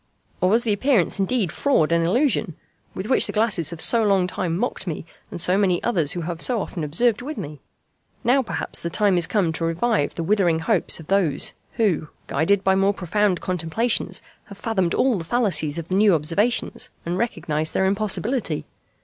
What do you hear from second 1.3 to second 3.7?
fraud and illusion, with which the glasses